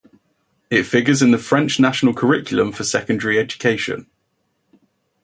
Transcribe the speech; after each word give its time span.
It 0.71 0.81
figures 0.87 1.21
in 1.21 1.29
the 1.29 1.37
French 1.37 1.79
national 1.79 2.15
curriculum 2.15 2.71
for 2.71 2.83
secondary 2.83 3.37
education. 3.37 4.07